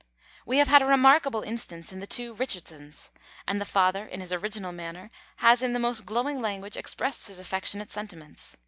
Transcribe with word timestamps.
We 0.47 0.57
have 0.57 0.67
had 0.67 0.81
a 0.81 0.87
remarkable 0.87 1.43
instance 1.43 1.93
in 1.93 1.99
the 1.99 2.07
two 2.07 2.33
Richardsons; 2.33 3.11
and 3.47 3.61
the 3.61 3.65
father, 3.65 4.03
in 4.03 4.19
his 4.19 4.33
original 4.33 4.71
manner, 4.71 5.11
has 5.45 5.61
in 5.61 5.73
the 5.73 5.79
most 5.79 6.07
glowing 6.07 6.41
language 6.41 6.75
expressed 6.75 7.27
his 7.27 7.37
affectionate 7.37 7.91
sentiments. 7.91 8.57